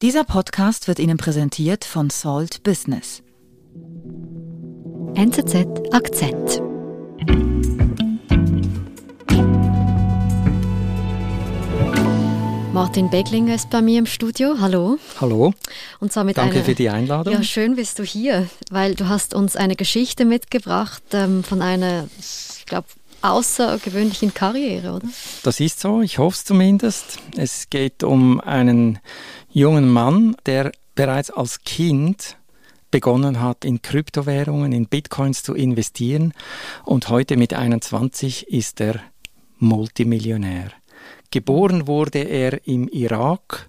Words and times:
Dieser 0.00 0.22
Podcast 0.22 0.86
wird 0.86 1.00
Ihnen 1.00 1.16
präsentiert 1.16 1.84
von 1.84 2.08
Salt 2.08 2.62
Business. 2.62 3.24
NZZ 5.16 5.66
Akzent. 5.90 6.62
Martin 12.72 13.10
Beglinger 13.10 13.56
ist 13.56 13.70
bei 13.70 13.82
mir 13.82 13.98
im 13.98 14.06
Studio. 14.06 14.58
Hallo. 14.60 14.98
Hallo. 15.20 15.52
Und 15.98 16.12
zwar 16.12 16.22
mit 16.22 16.36
Danke 16.36 16.58
einer, 16.58 16.64
für 16.64 16.76
die 16.76 16.88
Einladung. 16.88 17.34
Ja, 17.34 17.42
schön 17.42 17.74
bist 17.74 17.98
du 17.98 18.04
hier, 18.04 18.48
weil 18.70 18.94
du 18.94 19.08
hast 19.08 19.34
uns 19.34 19.56
eine 19.56 19.74
Geschichte 19.74 20.24
mitgebracht 20.24 21.02
ähm, 21.10 21.42
von 21.42 21.60
einer, 21.60 22.08
ich 22.20 22.66
glaube, 22.66 22.86
außergewöhnlichen 23.22 24.32
Karriere, 24.32 24.92
oder? 24.92 25.08
Das 25.42 25.58
ist 25.60 25.80
so, 25.80 26.02
ich 26.02 26.18
hoffe 26.18 26.36
es 26.36 26.44
zumindest. 26.44 27.18
Es 27.36 27.68
geht 27.70 28.04
um 28.04 28.40
einen 28.40 29.00
jungen 29.50 29.88
Mann, 29.88 30.36
der 30.46 30.72
bereits 30.94 31.30
als 31.30 31.62
Kind 31.62 32.36
begonnen 32.90 33.40
hat, 33.40 33.64
in 33.64 33.82
Kryptowährungen, 33.82 34.72
in 34.72 34.86
Bitcoins 34.86 35.42
zu 35.42 35.54
investieren 35.54 36.32
und 36.84 37.08
heute 37.08 37.36
mit 37.36 37.54
21 37.54 38.48
ist 38.48 38.80
er 38.80 39.00
Multimillionär. 39.58 40.72
Geboren 41.30 41.86
wurde 41.86 42.20
er 42.20 42.66
im 42.66 42.88
Irak 42.88 43.68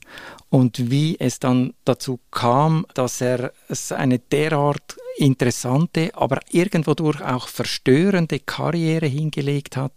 und 0.49 0.89
wie 0.89 1.19
es 1.19 1.39
dann 1.39 1.73
dazu 1.83 2.19
kam, 2.31 2.85
dass 2.93 3.21
er 3.21 3.53
eine 3.89 4.19
derart 4.19 4.97
interessante, 5.17 6.11
aber 6.16 6.39
irgendwo 6.49 6.93
durch 6.93 7.21
auch 7.21 7.47
verstörende 7.47 8.39
Karriere 8.39 9.05
hingelegt 9.05 9.75
hat, 9.75 9.91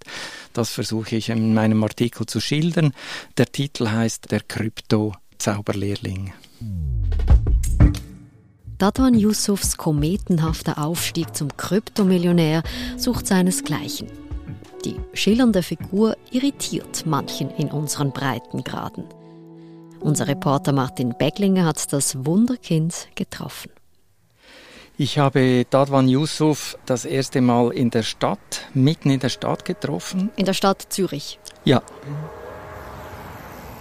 das 0.52 0.70
versuche 0.70 1.16
ich 1.16 1.28
in 1.30 1.55
meinem 1.55 1.83
Artikel 1.84 2.27
zu 2.27 2.41
schildern. 2.41 2.92
Der 3.38 3.46
Titel 3.46 3.88
heißt 3.88 4.30
Der 4.33 4.41
Krypto-Zauberlehrling. 5.42 6.32
Dadwan 8.78 9.14
Yusufs 9.14 9.77
kometenhafter 9.77 10.78
Aufstieg 10.78 11.36
zum 11.36 11.56
Kryptomillionär 11.56 12.62
sucht 12.97 13.27
seinesgleichen. 13.27 14.08
Die 14.84 14.97
schillernde 15.14 15.62
Figur 15.62 16.16
irritiert 16.31 17.05
manchen 17.06 17.50
in 17.50 17.70
unseren 17.70 18.12
Breitengraden. 18.12 19.05
Unser 20.00 20.27
Reporter 20.27 20.72
Martin 20.72 21.14
Becklinger 21.16 21.64
hat 21.64 21.92
das 21.92 22.25
Wunderkind 22.25 23.09
getroffen. 23.14 23.70
Ich 24.97 25.19
habe 25.19 25.64
Dadwan 25.70 26.09
Yusuf 26.09 26.77
das 26.86 27.05
erste 27.05 27.41
Mal 27.41 27.70
in 27.70 27.91
der 27.91 28.03
Stadt, 28.03 28.66
mitten 28.75 29.11
in 29.11 29.20
der 29.20 29.28
Stadt 29.28 29.64
getroffen. 29.64 30.31
In 30.36 30.44
der 30.44 30.55
Stadt 30.55 30.86
Zürich? 30.91 31.38
Ja. 31.64 31.83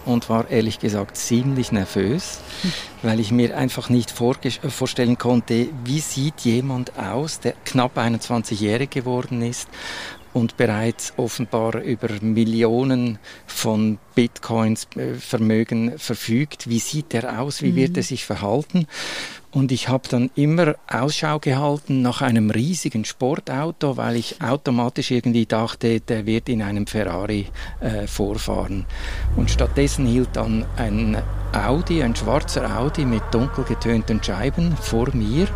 Und 0.05 0.29
war 0.29 0.49
ehrlich 0.49 0.79
gesagt 0.79 1.17
ziemlich 1.17 1.71
nervös, 1.71 2.39
weil 3.01 3.19
ich 3.19 3.31
mir 3.31 3.57
einfach 3.57 3.89
nicht 3.89 4.11
vorstellen 4.11 5.17
konnte, 5.17 5.69
wie 5.83 5.99
sieht 5.99 6.41
jemand 6.41 6.97
aus, 6.97 7.39
der 7.39 7.53
knapp 7.65 7.97
21-jährig 7.97 8.89
geworden 8.89 9.41
ist 9.41 9.67
und 10.33 10.57
bereits 10.57 11.13
offenbar 11.17 11.81
über 11.81 12.09
Millionen 12.21 13.19
von 13.47 13.97
Bitcoins 14.15 14.87
äh, 14.95 15.15
Vermögen 15.15 15.97
verfügt. 15.97 16.69
Wie 16.69 16.79
sieht 16.79 17.13
er 17.13 17.41
aus? 17.41 17.61
Wie 17.61 17.75
wird 17.75 17.97
er 17.97 18.03
mhm. 18.03 18.07
sich 18.07 18.25
verhalten? 18.25 18.87
Und 19.51 19.73
ich 19.73 19.89
habe 19.89 20.07
dann 20.07 20.31
immer 20.35 20.75
Ausschau 20.87 21.39
gehalten 21.39 22.01
nach 22.01 22.21
einem 22.21 22.51
riesigen 22.51 23.03
Sportauto, 23.03 23.97
weil 23.97 24.15
ich 24.15 24.41
automatisch 24.41 25.11
irgendwie 25.11 25.45
dachte, 25.45 25.99
der 25.99 26.25
wird 26.25 26.47
in 26.47 26.61
einem 26.61 26.87
Ferrari 26.87 27.47
äh, 27.81 28.07
vorfahren. 28.07 28.85
Und 29.35 29.51
stattdessen 29.51 30.05
hielt 30.05 30.29
dann 30.37 30.65
ein 30.77 31.21
Audi, 31.51 32.01
ein 32.01 32.15
schwarzer 32.15 32.79
Audi 32.79 33.03
mit 33.03 33.23
dunkel 33.31 33.65
getönten 33.65 34.23
Scheiben 34.23 34.77
vor 34.77 35.13
mir. 35.13 35.49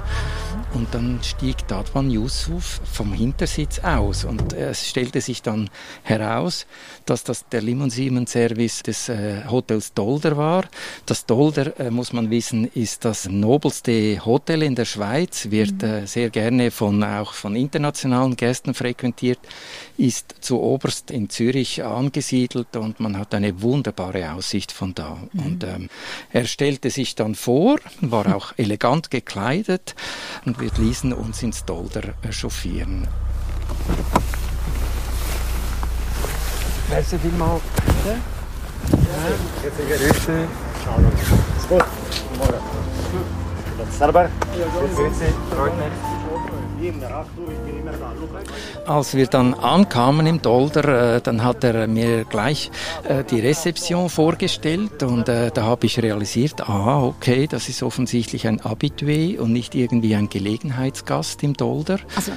Und 0.75 0.93
dann 0.93 1.19
stieg 1.23 1.65
Dadwan 1.69 2.11
Yusuf 2.11 2.81
vom 2.83 3.13
Hintersitz 3.13 3.79
aus 3.79 4.25
und 4.25 4.51
es 4.51 4.89
stellte 4.89 5.21
sich 5.21 5.41
dann 5.41 5.69
heraus, 6.03 6.67
dass 7.05 7.23
das 7.23 7.47
der 7.47 7.61
Limousinenservice 7.61 8.83
des 8.83 9.07
äh, 9.07 9.45
Hotels 9.49 9.93
Dolder 9.93 10.35
war. 10.35 10.65
Das 11.05 11.25
Dolder, 11.25 11.79
äh, 11.79 11.91
muss 11.91 12.11
man 12.11 12.29
wissen, 12.29 12.65
ist 12.73 13.05
das 13.05 13.29
nobelste 13.29 14.25
Hotel 14.25 14.63
in 14.63 14.75
der 14.75 14.83
Schweiz, 14.83 15.49
wird 15.49 15.81
mhm. 15.81 15.87
äh, 15.87 16.07
sehr 16.07 16.29
gerne 16.29 16.71
von, 16.71 17.01
auch 17.05 17.31
von 17.31 17.55
internationalen 17.55 18.35
Gästen 18.35 18.73
frequentiert, 18.73 19.39
ist 19.97 20.35
zu 20.41 20.59
oberst 20.61 21.11
in 21.11 21.29
Zürich 21.29 21.83
angesiedelt 21.83 22.75
und 22.75 22.99
man 22.99 23.17
hat 23.17 23.33
eine 23.33 23.61
wunderbare 23.61 24.31
Aussicht 24.33 24.71
von 24.71 24.93
da. 24.93 25.17
Mhm. 25.31 25.39
Und 25.39 25.63
ähm, 25.63 25.89
er 26.31 26.45
stellte 26.45 26.89
sich 26.89 27.15
dann 27.15 27.35
vor, 27.35 27.77
war 28.01 28.35
auch 28.35 28.53
elegant 28.57 29.11
gekleidet 29.11 29.95
und 30.45 30.59
wir 30.59 30.71
ließen 30.77 31.13
uns 31.13 31.43
ins 31.43 31.65
Dolder 31.65 32.13
chauffieren. 32.31 33.07
Merci 36.89 37.17
vielmals. 37.17 37.61
Serber. 43.97 44.29
Grüße. 44.95 45.33
Freut 45.49 45.73
mich. 45.77 47.74
Als 48.85 49.15
wir 49.15 49.27
dann 49.27 49.53
ankamen 49.53 50.27
im 50.27 50.41
Dolder, 50.41 51.15
äh, 51.15 51.21
dann 51.21 51.43
hat 51.43 51.63
er 51.63 51.87
mir 51.87 52.23
gleich 52.25 52.69
äh, 53.07 53.23
die 53.23 53.39
Rezeption 53.39 54.09
vorgestellt 54.09 55.01
und 55.01 55.27
äh, 55.27 55.49
da 55.51 55.63
habe 55.63 55.87
ich 55.87 56.01
realisiert, 56.01 56.69
ah, 56.69 57.03
okay, 57.03 57.47
das 57.47 57.67
ist 57.67 57.81
offensichtlich 57.81 58.47
ein 58.47 58.61
Habitué 58.61 59.39
und 59.39 59.51
nicht 59.51 59.73
irgendwie 59.73 60.15
ein 60.15 60.29
Gelegenheitsgast 60.29 61.41
im 61.43 61.53
Dolder. 61.53 61.99
Also 62.15 62.31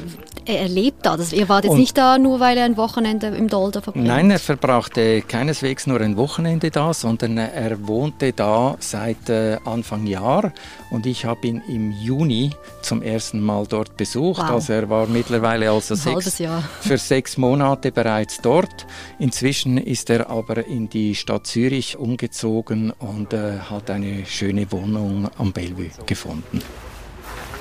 er 0.46 0.68
lebt 0.68 1.04
da, 1.04 1.18
das, 1.18 1.34
ihr 1.34 1.48
wart 1.50 1.64
jetzt 1.64 1.72
und 1.72 1.80
nicht 1.80 1.98
da 1.98 2.16
nur, 2.16 2.40
weil 2.40 2.56
er 2.56 2.64
ein 2.64 2.78
Wochenende 2.78 3.26
im 3.26 3.48
Dolder 3.48 3.82
verbringt? 3.82 4.06
Nein, 4.06 4.30
er 4.30 4.38
verbrachte 4.38 5.20
keineswegs 5.20 5.86
nur 5.86 6.00
ein 6.00 6.16
Wochenende 6.16 6.70
da, 6.70 6.94
sondern 6.94 7.36
er 7.36 7.86
wohnte 7.86 8.32
da 8.32 8.76
seit 8.80 9.30
Anfang 9.66 10.06
Jahr 10.06 10.52
und 10.90 11.04
ich 11.04 11.26
habe 11.26 11.46
ihn 11.46 11.62
im 11.68 11.92
Juni 11.92 12.50
zum 12.80 13.02
ersten 13.02 13.40
Mal 13.40 13.66
dort 13.68 13.96
besucht. 13.98 14.42
Wow. 14.42 14.50
Also 14.50 14.72
er 14.72 14.88
war 14.88 15.06
mittlerweile 15.06 15.67
also 15.68 15.94
sechs, 15.94 16.42
für 16.80 16.98
sechs 16.98 17.36
Monate 17.36 17.92
bereits 17.92 18.40
dort. 18.40 18.86
Inzwischen 19.18 19.78
ist 19.78 20.10
er 20.10 20.30
aber 20.30 20.66
in 20.66 20.88
die 20.88 21.14
Stadt 21.14 21.46
Zürich 21.46 21.96
umgezogen 21.96 22.92
und 22.98 23.32
äh, 23.32 23.58
hat 23.58 23.90
eine 23.90 24.26
schöne 24.26 24.70
Wohnung 24.72 25.28
am 25.38 25.52
Bellevue 25.52 25.90
gefunden. 26.06 26.60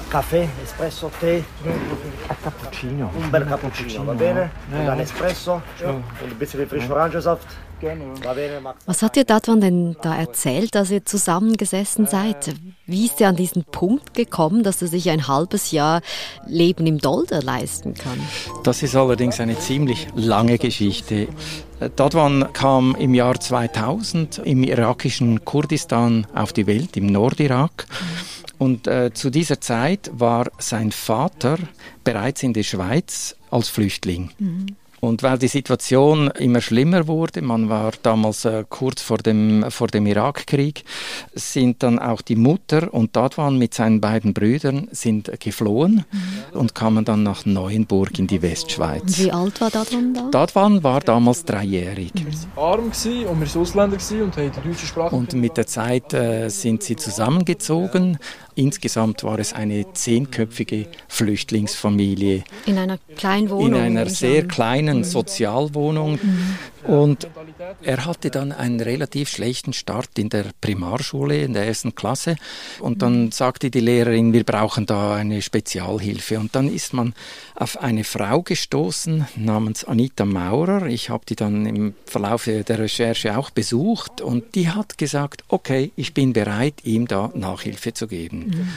Kaffee, 0.09 0.47
Espresso, 0.63 1.12
Tee? 1.19 1.44
Cappuccino. 2.41 3.12
Un 3.13 3.29
bel 3.29 3.46
cappuccino, 3.46 4.06
va 4.06 4.13
bene? 4.13 4.50
Ja. 4.72 4.79
Und 4.79 4.90
ein 4.90 5.00
Espresso 5.01 5.62
ja. 5.81 5.90
und 5.90 6.03
ein 6.22 6.38
bisschen 6.40 6.66
frischen 6.67 6.91
Orangensaft. 6.91 7.46
Was 8.86 9.02
hat 9.04 9.16
dir 9.16 9.24
Dadwan 9.24 9.62
denn 9.62 9.96
da 10.02 10.16
erzählt, 10.16 10.74
dass 10.76 10.90
ihr 10.90 11.06
zusammengesessen 11.06 12.08
seid? 12.08 12.56
Wie 12.86 13.06
ist 13.06 13.22
er 13.22 13.30
an 13.30 13.36
diesen 13.36 13.64
Punkt 13.64 14.14
gekommen, 14.14 14.64
dass 14.64 14.82
er 14.82 14.88
sich 14.88 15.10
ein 15.10 15.28
halbes 15.28 15.72
Jahr 15.72 16.02
Leben 16.46 16.88
im 16.88 16.98
Dolder 16.98 17.42
leisten 17.42 17.94
kann? 17.94 18.20
Das 18.64 18.82
ist 18.82 18.96
allerdings 18.96 19.40
eine 19.40 19.60
ziemlich 19.60 20.08
lange 20.16 20.58
Geschichte. 20.58 21.28
Dadwan 21.96 22.52
kam 22.54 22.96
im 22.96 23.14
Jahr 23.14 23.40
2000 23.40 24.40
im 24.40 24.64
irakischen 24.64 25.46
Kurdistan 25.46 26.26
auf 26.34 26.54
die 26.54 26.66
Welt, 26.66 26.98
im 26.98 27.06
Nordirak. 27.06 27.86
Und 28.58 28.88
äh, 28.88 29.14
zu 29.14 29.30
dieser 29.30 29.62
Zeit 29.62 30.09
war 30.14 30.48
sein 30.58 30.92
Vater 30.92 31.58
bereits 32.04 32.42
in 32.42 32.54
der 32.54 32.64
Schweiz 32.64 33.36
als 33.52 33.70
Flüchtling. 33.70 34.32
Mhm. 34.40 34.76
Und 35.00 35.22
weil 35.22 35.38
die 35.38 35.47
Situation 35.47 36.30
immer 36.31 36.62
schlimmer 36.62 37.08
wurde, 37.08 37.41
man 37.41 37.69
war 37.69 37.91
damals 38.02 38.46
äh, 38.46 38.63
kurz 38.68 39.02
vor 39.02 39.19
dem, 39.19 39.66
vor 39.69 39.88
dem 39.88 40.08
Irakkrieg, 40.08 40.84
sind 41.35 41.84
dann 41.84 42.00
auch 42.00 42.22
die 42.22 42.35
Mutter 42.35 42.94
und 42.94 43.16
Dadwan 43.16 43.58
mit 43.58 43.73
seinen 43.73 44.02
beiden 44.02 44.34
Brüdern 44.34 44.88
sind 44.91 45.32
geflohen 45.40 46.05
mhm. 46.11 46.59
und 46.59 46.73
kamen 46.73 47.05
dann 47.05 47.22
nach 47.23 47.46
Neuenburg 47.46 48.17
in 48.17 48.28
die 48.28 48.41
Westschweiz. 48.41 49.20
Wie 49.20 49.32
alt 49.32 49.61
war 49.61 49.70
Dadwan 49.70 50.14
da? 50.14 50.29
Dadwan 50.32 50.84
war 50.84 51.02
damals 51.02 51.46
dreijährig. 51.46 52.11
Wir 52.16 52.26
waren 52.55 52.79
arm 52.79 52.85
und 52.85 53.03
wir 53.03 53.28
waren 53.28 53.61
Ausländer 53.61 53.97
und 54.23 54.38
haben 54.38 54.52
die 54.52 54.70
deutsche 54.70 54.85
Sprache. 54.88 55.16
Und 55.16 55.34
mit 55.34 55.58
der 55.58 55.67
Zeit 55.67 56.14
äh, 56.14 56.49
sind 56.49 56.82
sie 56.82 56.96
zusammengezogen. 56.96 58.17
Insgesamt 58.58 59.24
war 59.24 59.38
es 59.38 59.54
eine 59.54 59.94
zehnköpfige 59.94 60.88
Flüchtlingsfamilie. 61.08 62.44
In 62.66 62.80
einer 62.80 62.98
kleinen 63.16 63.52
Wohnung? 63.52 63.68
In 63.68 63.76
einer 63.76 64.09
sehr 64.09 64.48
kleinen 64.48 65.04
Sozialwohnung. 65.04 66.14
Mhm. 66.14 66.58
Und 66.84 67.28
er 67.82 68.06
hatte 68.06 68.29
dann 68.29 68.52
einen 68.52 68.79
relativ 68.79 69.29
schlechten 69.29 69.74
Start 69.74 70.18
in 70.18 70.29
der 70.29 70.46
Primarschule, 70.62 71.41
in 71.41 71.53
der 71.53 71.66
ersten 71.66 71.96
Klasse. 71.96 72.35
Und 72.79 73.02
dann 73.02 73.32
sagte 73.32 73.70
die 73.70 73.79
Lehrerin, 73.79 74.34
wir 74.34 74.44
brauchen 74.44 74.85
da 74.85 75.16
eine 75.16 75.41
Spezialhilfe. 75.41 76.40
Und 76.40 76.56
dann 76.56 76.70
ist 76.70 76.94
man 76.94 77.14
auf 77.56 77.82
eine 77.82 78.03
Frau 78.03 78.41
gestoßen 78.41 79.28
namens 79.35 79.84
Anita 79.84 80.26
Maurer. 80.26 80.85
Ich 80.85 81.09
habe 81.09 81.26
die 81.28 81.35
dann 81.35 81.66
im 81.66 81.94
Verlauf 82.06 82.46
der 82.46 82.80
Recherche 82.80 83.38
auch 83.38 83.50
besucht. 83.50 84.22
Und 84.22 84.56
die 84.56 84.70
hat 84.70 84.97
gesagt, 84.97 85.44
okay, 85.50 85.91
ich 85.96 86.14
bin 86.14 86.34
bereit, 86.34 86.76
ihm 86.84 87.08
da 87.08 87.32
Nachhilfe 87.34 87.94
zu 87.94 88.08
geben. 88.08 88.70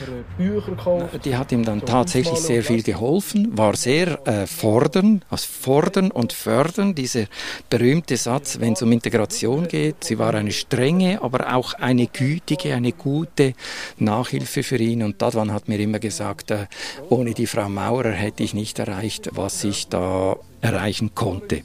Die 1.25 1.37
hat 1.37 1.53
ihm 1.53 1.64
dann 1.64 1.85
tatsächlich 1.85 2.38
sehr 2.38 2.64
viel 2.64 2.82
geholfen, 2.82 3.56
war 3.56 3.76
sehr 3.76 4.26
äh, 4.26 4.46
fordern, 4.46 5.23
also 5.29 5.46
fordern 5.46 6.11
und 6.11 6.32
fördern, 6.32 6.94
dieser 6.94 7.26
berühmte 7.69 7.89
Satz, 8.16 8.60
wenn 8.60 8.75
es 8.75 8.82
um 8.82 8.92
Integration 8.92 9.69
geht. 9.69 10.04
Sie 10.04 10.19
war 10.19 10.34
eine 10.34 10.52
strenge, 10.52 11.22
aber 11.22 11.54
auch 11.54 11.75
eine 11.75 12.06
gütige, 12.06 12.75
eine 12.75 12.92
gute 12.92 13.54
Nachhilfe 13.98 14.62
für 14.62 14.76
ihn. 14.76 15.02
Und 15.02 15.20
Dadwan 15.20 15.52
hat 15.52 15.69
mir 15.69 15.78
immer 15.78 15.98
gesagt, 15.98 16.50
äh, 16.50 16.66
ohne 17.08 17.34
die 17.34 17.46
Frau 17.46 17.69
Maurer 17.69 18.12
hätte 18.12 18.42
ich 18.42 18.54
nicht 18.54 18.78
erreicht, 18.78 19.31
was 19.32 19.64
ich 19.64 19.88
da 19.88 20.37
erreichen 20.60 21.14
konnte. 21.14 21.62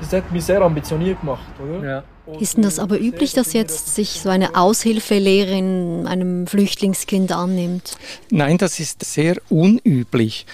Das 0.00 0.12
hat 0.12 0.32
mich 0.32 0.44
sehr 0.44 0.60
ambitioniert 0.62 1.20
gemacht, 1.20 1.52
oder? 1.60 1.88
Ja. 1.88 2.04
Ist 2.38 2.56
denn 2.56 2.62
das 2.62 2.78
aber 2.78 3.00
üblich, 3.00 3.32
dass 3.32 3.52
jetzt 3.52 3.94
sich 3.94 4.20
so 4.20 4.28
eine 4.28 4.54
Aushilfelehrerin 4.54 6.06
einem 6.06 6.46
Flüchtlingskind 6.46 7.32
annimmt? 7.32 7.96
Nein, 8.30 8.58
das 8.58 8.78
ist 8.78 9.04
sehr 9.04 9.36
unüblich. 9.48 10.46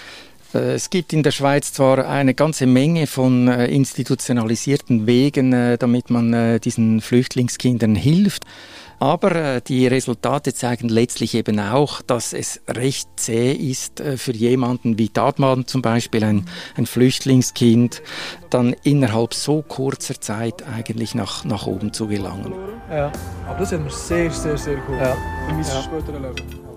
Äh, 0.53 0.73
es 0.73 0.89
gibt 0.89 1.13
in 1.13 1.23
der 1.23 1.31
Schweiz 1.31 1.73
zwar 1.73 2.07
eine 2.07 2.33
ganze 2.33 2.65
Menge 2.65 3.07
von 3.07 3.47
äh, 3.47 3.67
institutionalisierten 3.67 5.07
Wegen, 5.07 5.53
äh, 5.53 5.77
damit 5.77 6.09
man 6.09 6.59
diesen 6.59 7.01
Flüchtlingskindern 7.01 7.95
hilft. 7.95 8.43
Aber 9.01 9.61
die 9.61 9.87
Resultate 9.87 10.53
zeigen 10.53 10.89
letztlich 10.89 11.33
eben 11.33 11.57
auch, 11.61 12.01
dass 12.01 12.33
es 12.33 12.59
recht 12.67 13.07
zäh 13.15 13.53
ist 13.53 14.03
für 14.17 14.33
jemanden 14.33 14.97
wie 14.97 15.07
Dadman 15.07 15.67
zum 15.67 15.81
Beispiel, 15.81 16.21
ein, 16.25 16.45
ein 16.75 16.85
Flüchtlingskind, 16.85 18.01
dann 18.49 18.75
innerhalb 18.83 19.33
so 19.33 19.61
kurzer 19.61 20.19
Zeit 20.19 20.65
eigentlich 20.67 21.15
nach, 21.15 21.45
nach 21.45 21.65
oben 21.65 21.93
zu 21.93 22.07
gelangen. 22.07 22.53
Ja, 22.91 23.09
aber 23.47 23.59
das 23.59 23.71
hat 23.71 23.81
mir 23.81 23.89
sehr, 23.89 24.31
sehr, 24.31 24.57
sehr 24.57 24.75
gut. 24.75 24.97
Ja. 24.97 25.15
Für 25.47 25.53
mein 25.53 25.63
ja. 25.63 25.81
späteres 25.81 26.21
Leben. 26.21 26.68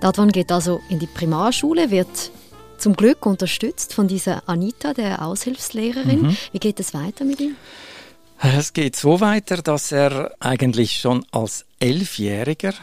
Dadwan 0.00 0.30
geht 0.30 0.52
also 0.52 0.80
in 0.88 0.98
die 0.98 1.06
Primarschule, 1.06 1.90
wird 1.90 2.30
zum 2.78 2.94
Glück 2.94 3.26
unterstützt 3.26 3.94
von 3.94 4.06
dieser 4.06 4.48
Anita, 4.48 4.94
der 4.94 5.22
Aushilfslehrerin. 5.22 6.22
Mhm. 6.22 6.36
Wie 6.52 6.58
geht 6.58 6.78
es 6.78 6.94
weiter 6.94 7.24
mit 7.24 7.40
ihm? 7.40 7.56
Es 8.40 8.72
geht 8.72 8.94
so 8.94 9.20
weiter, 9.20 9.56
dass 9.56 9.90
er 9.90 10.32
eigentlich 10.38 10.98
schon 10.98 11.26
als 11.32 11.64
Elfjähriger 11.80 12.74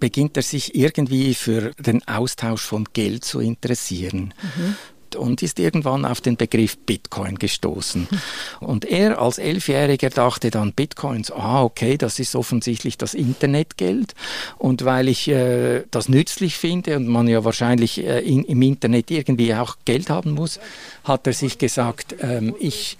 beginnt 0.00 0.36
er 0.36 0.44
sich 0.44 0.76
irgendwie 0.76 1.34
für 1.34 1.72
den 1.78 2.06
Austausch 2.06 2.62
von 2.62 2.84
Geld 2.92 3.24
zu 3.24 3.40
interessieren. 3.40 4.32
Mhm 4.56 4.76
und 5.16 5.42
ist 5.42 5.58
irgendwann 5.58 6.04
auf 6.04 6.20
den 6.20 6.36
Begriff 6.36 6.76
Bitcoin 6.78 7.36
gestoßen. 7.36 8.08
Und 8.60 8.84
er 8.84 9.20
als 9.20 9.38
Elfjähriger 9.38 10.10
dachte 10.10 10.50
dann 10.50 10.72
Bitcoins, 10.72 11.30
ah 11.30 11.62
okay, 11.62 11.96
das 11.96 12.18
ist 12.18 12.34
offensichtlich 12.34 12.98
das 12.98 13.14
Internetgeld. 13.14 14.14
Und 14.58 14.84
weil 14.84 15.08
ich 15.08 15.28
äh, 15.28 15.84
das 15.90 16.08
nützlich 16.08 16.56
finde 16.56 16.96
und 16.96 17.06
man 17.08 17.28
ja 17.28 17.44
wahrscheinlich 17.44 18.04
äh, 18.04 18.20
in, 18.20 18.44
im 18.44 18.62
Internet 18.62 19.10
irgendwie 19.10 19.54
auch 19.54 19.76
Geld 19.84 20.10
haben 20.10 20.32
muss, 20.32 20.60
hat 21.04 21.26
er 21.26 21.32
sich 21.32 21.58
gesagt, 21.58 22.16
ähm, 22.20 22.54
ich 22.58 22.98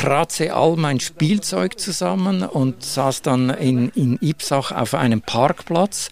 kratze 0.00 0.54
all 0.54 0.76
mein 0.76 0.98
Spielzeug 0.98 1.78
zusammen 1.78 2.42
und 2.42 2.82
saß 2.82 3.20
dann 3.20 3.50
in, 3.50 3.90
in 3.90 4.16
Ipsach 4.22 4.72
auf 4.72 4.94
einem 4.94 5.20
Parkplatz, 5.20 6.08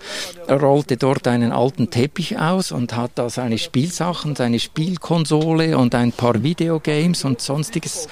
rollte 0.47 0.99
dort 0.99 1.27
einen 1.27 1.53
alten 1.53 1.89
Teppich 1.89 2.39
aus 2.39 2.71
und 2.71 2.95
hat 2.95 3.13
da 3.15 3.31
seine 3.31 3.57
Spielsachen, 3.57 4.37
seine 4.37 4.59
Spielkonsole 4.59 5.79
und 5.79 5.95
ein 5.95 6.13
paar 6.13 6.43
Videogames 6.43 7.25
und 7.25 7.41
sonstiges 7.41 8.09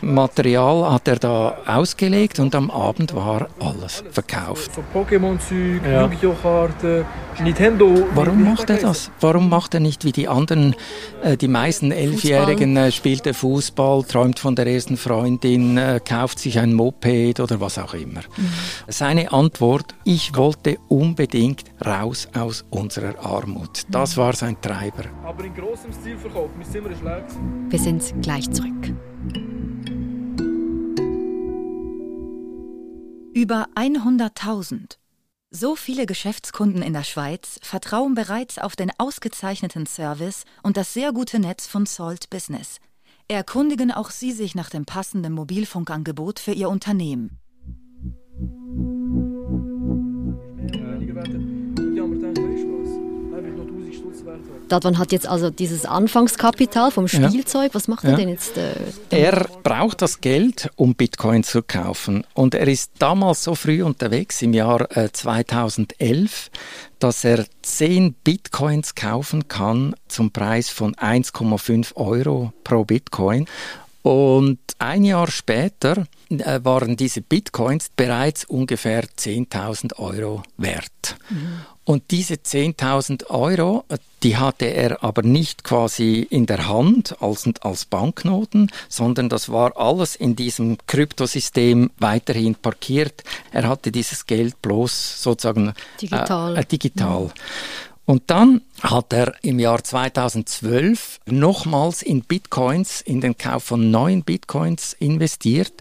Material 0.00 0.90
hat 0.90 1.06
er 1.06 1.20
da 1.20 1.58
ausgelegt 1.64 2.40
und 2.40 2.56
am 2.56 2.68
Abend 2.68 3.14
war 3.14 3.46
alles 3.60 4.02
verkauft. 4.10 4.72
Ja. 5.84 6.06
Yu-Gi-Oh-Karten, 6.06 7.04
Nintendo. 7.44 8.08
Warum 8.16 8.42
macht 8.42 8.68
er 8.68 8.78
das? 8.78 9.12
Warum 9.20 9.48
macht 9.48 9.74
er 9.74 9.80
nicht 9.80 10.04
wie 10.04 10.10
die 10.10 10.26
anderen, 10.26 10.74
äh, 11.22 11.36
die 11.36 11.46
meisten 11.46 11.92
Elfjährigen, 11.92 12.76
äh, 12.76 12.90
spielt 12.90 13.28
er 13.28 13.34
Fußball, 13.34 14.02
träumt 14.02 14.40
von 14.40 14.56
der 14.56 14.66
ersten 14.66 14.96
Frau 14.96 15.19
Freundin 15.20 15.76
äh, 15.76 16.00
kauft 16.02 16.38
sich 16.38 16.58
ein 16.58 16.72
Moped 16.72 17.40
oder 17.40 17.60
was 17.60 17.76
auch 17.76 17.92
immer. 17.92 18.20
Mhm. 18.20 18.52
Seine 18.88 19.30
Antwort, 19.32 19.94
ich 20.04 20.34
wollte 20.34 20.78
unbedingt 20.88 21.64
raus 21.84 22.26
aus 22.32 22.64
unserer 22.70 23.22
Armut. 23.22 23.82
Das 23.90 24.16
war 24.16 24.34
sein 24.34 24.58
Treiber. 24.62 25.04
Aber 25.22 25.44
in 25.44 25.52
großem 25.54 25.92
Stil 25.92 26.16
verkauft, 26.16 26.54
wir 26.56 26.64
sind 26.64 26.86
schlecht. 26.98 27.26
Wir 27.68 27.78
sind 27.78 28.22
gleich 28.22 28.50
zurück. 28.50 28.94
Über 33.34 33.68
100.000. 33.74 34.96
So 35.50 35.76
viele 35.76 36.06
Geschäftskunden 36.06 36.80
in 36.80 36.94
der 36.94 37.04
Schweiz 37.04 37.58
vertrauen 37.60 38.14
bereits 38.14 38.58
auf 38.58 38.74
den 38.74 38.90
ausgezeichneten 38.96 39.84
Service 39.84 40.44
und 40.62 40.78
das 40.78 40.94
sehr 40.94 41.12
gute 41.12 41.40
Netz 41.40 41.66
von 41.66 41.84
Salt 41.84 42.30
Business– 42.30 42.78
Erkundigen 43.30 43.92
auch 43.92 44.10
Sie 44.10 44.32
sich 44.32 44.56
nach 44.56 44.70
dem 44.70 44.84
passenden 44.84 45.32
Mobilfunkangebot 45.32 46.40
für 46.40 46.50
Ihr 46.50 46.68
Unternehmen. 46.68 47.38
Dadwan 54.70 54.98
hat 54.98 55.12
jetzt 55.12 55.26
also 55.26 55.50
dieses 55.50 55.84
Anfangskapital 55.84 56.90
vom 56.90 57.08
Spielzeug. 57.08 57.68
Ja. 57.68 57.74
Was 57.74 57.88
macht 57.88 58.04
er 58.04 58.12
ja. 58.12 58.16
denn 58.16 58.28
jetzt? 58.28 58.56
Äh, 58.56 58.74
er 59.10 59.48
braucht 59.62 60.02
das 60.02 60.20
Geld, 60.20 60.70
um 60.76 60.94
Bitcoin 60.94 61.42
zu 61.42 61.62
kaufen. 61.62 62.24
Und 62.34 62.54
er 62.54 62.68
ist 62.68 62.92
damals 62.98 63.44
so 63.44 63.54
früh 63.54 63.82
unterwegs, 63.82 64.42
im 64.42 64.54
Jahr 64.54 64.96
äh, 64.96 65.10
2011, 65.12 66.50
dass 66.98 67.24
er 67.24 67.44
10 67.62 68.14
Bitcoins 68.24 68.94
kaufen 68.94 69.48
kann 69.48 69.94
zum 70.08 70.30
Preis 70.30 70.68
von 70.68 70.94
1,5 70.94 71.96
Euro 71.96 72.52
pro 72.64 72.84
Bitcoin. 72.84 73.46
Und 74.02 74.58
ein 74.78 75.04
Jahr 75.04 75.30
später 75.30 76.06
äh, 76.30 76.60
waren 76.62 76.96
diese 76.96 77.20
Bitcoins 77.20 77.90
bereits 77.94 78.44
ungefähr 78.44 79.04
10.000 79.04 79.98
Euro 79.98 80.42
wert. 80.56 81.16
Mhm. 81.28 81.60
Und 81.90 82.12
diese 82.12 82.34
10.000 82.34 83.30
Euro, 83.30 83.84
die 84.22 84.36
hatte 84.36 84.66
er 84.66 85.02
aber 85.02 85.22
nicht 85.22 85.64
quasi 85.64 86.24
in 86.30 86.46
der 86.46 86.68
Hand 86.68 87.20
als, 87.20 87.50
als 87.62 87.84
Banknoten, 87.84 88.70
sondern 88.88 89.28
das 89.28 89.48
war 89.48 89.76
alles 89.76 90.14
in 90.14 90.36
diesem 90.36 90.78
Kryptosystem 90.86 91.90
weiterhin 91.98 92.54
parkiert. 92.54 93.24
Er 93.50 93.66
hatte 93.66 93.90
dieses 93.90 94.26
Geld 94.26 94.62
bloß 94.62 95.20
sozusagen 95.20 95.74
digital. 96.00 96.56
Äh, 96.56 96.60
äh, 96.60 96.64
digital. 96.64 97.32
Und 98.04 98.22
dann 98.28 98.60
hat 98.82 99.12
er 99.12 99.34
im 99.42 99.58
Jahr 99.58 99.82
2012 99.82 101.18
nochmals 101.26 102.02
in 102.02 102.22
Bitcoins, 102.22 103.00
in 103.00 103.20
den 103.20 103.36
Kauf 103.36 103.64
von 103.64 103.90
neuen 103.90 104.22
Bitcoins 104.22 104.92
investiert. 104.92 105.72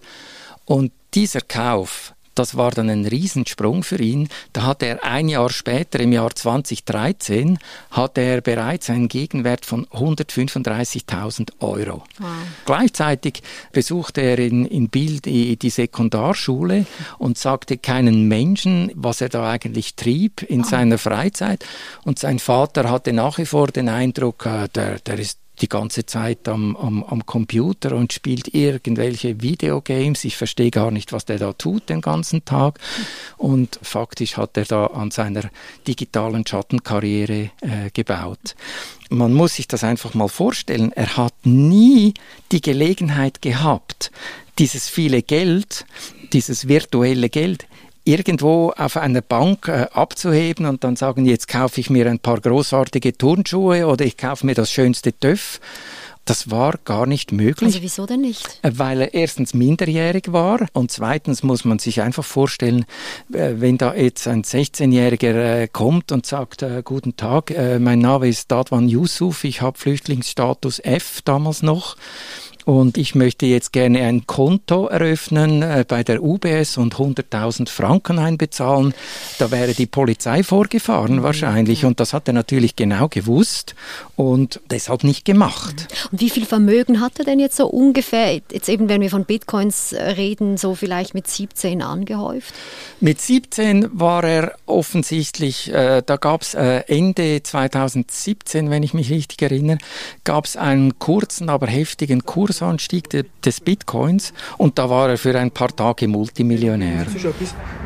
Und 0.65 0.91
dieser 1.13 1.41
Kauf 1.41 2.15
das 2.39 2.55
war 2.55 2.71
dann 2.71 2.89
ein 2.89 3.05
Riesensprung 3.05 3.83
für 3.83 4.01
ihn. 4.01 4.29
Da 4.53 4.63
hat 4.63 4.81
er 4.81 5.03
ein 5.03 5.27
Jahr 5.27 5.49
später, 5.49 5.99
im 5.99 6.13
Jahr 6.13 6.33
2013, 6.33 7.59
hatte 7.91 8.21
er 8.21 8.39
bereits 8.39 8.89
einen 8.89 9.09
Gegenwert 9.09 9.65
von 9.65 9.85
135.000 9.87 11.51
Euro. 11.59 12.05
Wow. 12.17 12.29
Gleichzeitig 12.65 13.43
besuchte 13.73 14.21
er 14.21 14.39
in, 14.39 14.65
in 14.65 14.87
Biel 14.87 15.19
die, 15.19 15.57
die, 15.57 15.69
Sekundarschule 15.69 16.85
und 17.17 17.37
sagte 17.37 17.77
keinen 17.77 18.29
Menschen, 18.29 18.89
was 18.95 19.19
er 19.19 19.27
da 19.27 19.51
eigentlich 19.51 19.95
trieb 19.95 20.41
in 20.43 20.61
oh. 20.61 20.63
seiner 20.63 20.97
Freizeit. 20.97 21.65
Und 22.05 22.19
sein 22.19 22.39
Vater 22.39 22.89
hatte 22.89 23.11
nach 23.11 23.37
wie 23.37 23.45
vor 23.45 23.67
den 23.67 23.89
Eindruck, 23.89 24.45
äh, 24.45 24.69
der, 24.69 24.99
der 24.99 25.19
ist 25.19 25.39
die 25.61 25.69
ganze 25.69 26.05
Zeit 26.05 26.47
am, 26.47 26.75
am, 26.77 27.03
am 27.03 27.25
Computer 27.25 27.95
und 27.95 28.13
spielt 28.13 28.53
irgendwelche 28.53 29.41
Videogames. 29.41 30.23
Ich 30.25 30.37
verstehe 30.37 30.71
gar 30.71 30.91
nicht, 30.91 31.11
was 31.11 31.25
der 31.25 31.37
da 31.37 31.53
tut 31.53 31.89
den 31.89 32.01
ganzen 32.01 32.45
Tag. 32.45 32.79
Und 33.37 33.79
faktisch 33.81 34.37
hat 34.37 34.57
er 34.57 34.65
da 34.65 34.87
an 34.87 35.11
seiner 35.11 35.49
digitalen 35.87 36.45
Schattenkarriere 36.45 37.51
äh, 37.61 37.89
gebaut. 37.93 38.55
Man 39.09 39.33
muss 39.33 39.55
sich 39.55 39.67
das 39.67 39.83
einfach 39.83 40.13
mal 40.13 40.29
vorstellen. 40.29 40.91
Er 40.93 41.17
hat 41.17 41.33
nie 41.43 42.13
die 42.51 42.61
Gelegenheit 42.61 43.41
gehabt, 43.41 44.11
dieses 44.59 44.87
viele 44.87 45.23
Geld, 45.23 45.85
dieses 46.31 46.67
virtuelle 46.67 47.29
Geld 47.29 47.65
irgendwo 48.09 48.71
auf 48.75 48.97
einer 48.97 49.21
Bank 49.21 49.67
äh, 49.67 49.85
abzuheben 49.93 50.65
und 50.65 50.83
dann 50.83 50.95
sagen, 50.95 51.25
jetzt 51.25 51.47
kaufe 51.47 51.79
ich 51.79 51.91
mir 51.91 52.09
ein 52.09 52.17
paar 52.17 52.41
großartige 52.41 53.15
Turnschuhe 53.15 53.85
oder 53.85 54.03
ich 54.03 54.17
kaufe 54.17 54.47
mir 54.47 54.55
das 54.55 54.71
schönste 54.71 55.13
TÜV 55.13 55.59
Das 56.25 56.49
war 56.49 56.79
gar 56.85 57.05
nicht 57.05 57.31
möglich. 57.31 57.67
Also 57.75 57.81
wieso 57.83 58.07
denn 58.07 58.21
nicht? 58.21 58.59
Äh, 58.63 58.71
weil 58.73 59.01
er 59.01 59.13
erstens 59.13 59.53
minderjährig 59.53 60.31
war 60.31 60.65
und 60.73 60.91
zweitens 60.91 61.43
muss 61.43 61.65
man 61.65 61.77
sich 61.77 62.01
einfach 62.01 62.25
vorstellen, 62.25 62.85
äh, 63.31 63.53
wenn 63.57 63.77
da 63.77 63.93
jetzt 63.93 64.27
ein 64.27 64.43
16-Jähriger 64.43 65.61
äh, 65.61 65.67
kommt 65.67 66.11
und 66.11 66.25
sagt, 66.25 66.65
guten 66.85 67.15
Tag, 67.15 67.53
mein 67.79 67.99
Name 67.99 68.27
ist 68.27 68.51
Dadwan 68.51 68.89
Yusuf, 68.89 69.43
ich 69.43 69.61
habe 69.61 69.77
Flüchtlingsstatus 69.77 70.79
F 70.79 71.21
damals 71.23 71.61
noch 71.61 71.95
und 72.69 72.99
ich 72.99 73.15
möchte 73.15 73.47
jetzt 73.47 73.73
gerne 73.73 74.05
ein 74.05 74.27
Konto 74.27 74.85
eröffnen 74.85 75.63
äh, 75.63 75.83
bei 75.87 76.03
der 76.03 76.21
UBS 76.21 76.77
und 76.77 76.93
100.000 76.95 77.67
Franken 77.67 78.19
einbezahlen. 78.19 78.93
Da 79.39 79.49
wäre 79.49 79.73
die 79.73 79.87
Polizei 79.87 80.43
vorgefahren 80.43 81.15
mhm. 81.15 81.23
wahrscheinlich 81.23 81.83
und 81.83 81.99
das 81.99 82.13
hat 82.13 82.27
er 82.27 82.35
natürlich 82.35 82.75
genau 82.75 83.07
gewusst 83.07 83.73
und 84.15 84.61
deshalb 84.69 85.03
nicht 85.03 85.25
gemacht. 85.25 85.87
Und 86.11 86.21
wie 86.21 86.29
viel 86.29 86.45
Vermögen 86.45 87.01
hat 87.01 87.17
er 87.17 87.25
denn 87.25 87.39
jetzt 87.39 87.57
so 87.57 87.65
ungefähr, 87.65 88.39
jetzt 88.51 88.69
eben 88.69 88.87
wenn 88.87 89.01
wir 89.01 89.09
von 89.09 89.25
Bitcoins 89.25 89.93
äh, 89.93 90.03
reden, 90.03 90.57
so 90.57 90.75
vielleicht 90.75 91.15
mit 91.15 91.27
17 91.27 91.81
angehäuft? 91.81 92.53
Mit 92.99 93.19
17 93.19 93.89
war 93.93 94.23
er 94.23 94.53
offensichtlich, 94.67 95.73
äh, 95.73 96.03
da 96.05 96.17
gab 96.17 96.43
es 96.43 96.53
äh, 96.53 96.83
Ende 96.85 97.41
2017, 97.41 98.69
wenn 98.69 98.83
ich 98.83 98.93
mich 98.93 99.09
richtig 99.09 99.41
erinnere, 99.41 99.79
gab 100.23 100.45
es 100.45 100.55
einen 100.55 100.99
kurzen, 100.99 101.49
aber 101.49 101.65
heftigen 101.65 102.25
Kurs 102.25 102.58
Kursanstieg 102.59 103.09
des 103.43 103.61
Bitcoins 103.61 104.33
und 104.57 104.77
da 104.77 104.89
war 104.89 105.09
er 105.09 105.17
für 105.17 105.37
ein 105.37 105.51
paar 105.51 105.73
Tage 105.73 106.07
Multimillionär. 106.09 107.05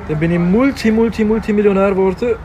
Dann 0.08 0.20
bin 0.20 0.32
ich 0.32 0.40
Multi, 0.40 0.92
Multi, 0.92 1.24
Multimillionär 1.24 1.92
geworden, 1.92 2.36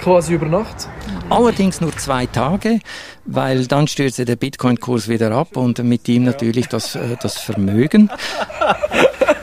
quasi 0.00 0.34
über 0.34 0.46
Nacht. 0.46 0.88
Allerdings 1.28 1.80
nur 1.80 1.96
zwei 1.96 2.26
Tage, 2.26 2.80
weil 3.24 3.66
dann 3.66 3.86
stürzte 3.86 4.24
der 4.24 4.36
Bitcoin-Kurs 4.36 5.08
wieder 5.08 5.30
ab 5.30 5.56
und 5.56 5.82
mit 5.84 6.08
ihm 6.08 6.24
natürlich 6.24 6.66
das, 6.66 6.96
äh, 6.96 7.16
das 7.22 7.38
Vermögen. 7.38 8.10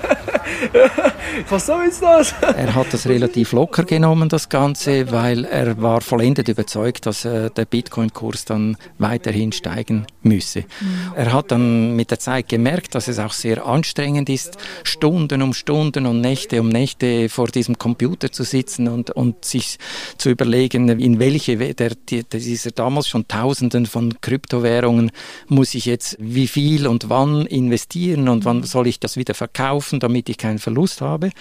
Was 1.49 1.65
soll 1.65 1.85
jetzt 1.85 2.01
das? 2.01 2.33
er 2.41 2.75
hat 2.75 2.93
das 2.93 3.07
relativ 3.07 3.51
locker 3.51 3.83
genommen, 3.83 4.29
das 4.29 4.49
Ganze, 4.49 5.11
weil 5.11 5.45
er 5.45 5.81
war 5.81 6.01
vollendet 6.01 6.47
überzeugt, 6.47 7.05
dass 7.05 7.25
äh, 7.25 7.49
der 7.49 7.65
Bitcoin-Kurs 7.65 8.45
dann 8.45 8.77
weiterhin 8.97 9.51
steigen 9.51 10.07
müsse. 10.21 10.61
Mhm. 10.61 11.13
Er 11.15 11.33
hat 11.33 11.51
dann 11.51 11.95
mit 11.95 12.11
der 12.11 12.19
Zeit 12.19 12.49
gemerkt, 12.49 12.95
dass 12.95 13.07
es 13.07 13.19
auch 13.19 13.33
sehr 13.33 13.65
anstrengend 13.65 14.29
ist, 14.29 14.57
Stunden 14.83 15.41
um 15.41 15.53
Stunden 15.53 16.05
und 16.05 16.21
Nächte 16.21 16.59
um 16.61 16.69
Nächte 16.69 17.29
vor 17.29 17.47
diesem 17.47 17.77
Computer 17.77 18.31
zu 18.31 18.43
sitzen 18.43 18.87
und, 18.87 19.11
und 19.11 19.45
sich 19.45 19.77
zu 20.17 20.29
überlegen, 20.29 20.89
in 20.89 21.19
welche 21.19 21.57
der, 21.73 21.91
dieser 21.95 22.71
damals 22.71 23.07
schon 23.07 23.27
Tausenden 23.27 23.85
von 23.85 24.19
Kryptowährungen 24.21 25.11
muss 25.47 25.73
ich 25.73 25.85
jetzt 25.85 26.17
wie 26.19 26.47
viel 26.47 26.87
und 26.87 27.09
wann 27.09 27.45
investieren 27.45 28.29
und 28.29 28.45
wann 28.45 28.63
soll 28.63 28.87
ich 28.87 28.99
das 28.99 29.17
wieder 29.17 29.33
verkaufen, 29.33 29.99
damit 29.99 30.29
ich 30.29 30.36
keinen 30.37 30.59
Verlust 30.59 31.01
habe. 31.01 31.31